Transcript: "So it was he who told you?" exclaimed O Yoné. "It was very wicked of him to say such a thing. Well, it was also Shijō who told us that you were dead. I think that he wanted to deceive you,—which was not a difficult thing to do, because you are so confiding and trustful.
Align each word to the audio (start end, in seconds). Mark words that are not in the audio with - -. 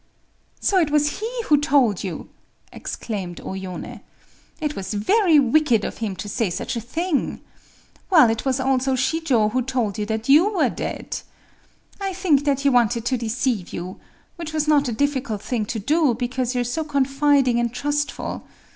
"So 0.59 0.79
it 0.79 0.89
was 0.89 1.19
he 1.19 1.29
who 1.45 1.59
told 1.61 2.03
you?" 2.03 2.29
exclaimed 2.73 3.39
O 3.41 3.49
Yoné. 3.49 4.01
"It 4.59 4.75
was 4.75 4.95
very 4.95 5.37
wicked 5.39 5.85
of 5.85 5.99
him 5.99 6.15
to 6.15 6.27
say 6.27 6.49
such 6.49 6.75
a 6.75 6.81
thing. 6.81 7.39
Well, 8.09 8.31
it 8.31 8.43
was 8.43 8.59
also 8.59 8.93
Shijō 8.95 9.51
who 9.51 9.61
told 9.61 9.99
us 9.99 10.07
that 10.07 10.27
you 10.27 10.57
were 10.57 10.71
dead. 10.71 11.19
I 11.99 12.13
think 12.13 12.45
that 12.45 12.61
he 12.61 12.67
wanted 12.69 13.05
to 13.05 13.15
deceive 13.17 13.73
you,—which 13.73 14.53
was 14.53 14.67
not 14.67 14.87
a 14.87 14.91
difficult 14.91 15.43
thing 15.43 15.67
to 15.67 15.77
do, 15.77 16.15
because 16.15 16.55
you 16.55 16.61
are 16.61 16.63
so 16.63 16.83
confiding 16.83 17.59
and 17.59 17.71
trustful. 17.71 18.47